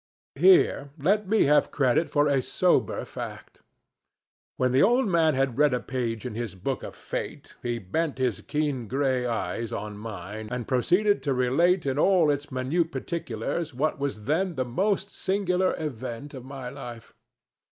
[0.33, 3.61] Here let me have credit for a sober fact.
[4.57, 8.17] When the old man had read a page in his book of fate, he bent
[8.17, 13.75] his keen gray eyes on mine and proceeded to relate in all its minute particulars
[13.75, 17.13] what was then the most singular event of my life.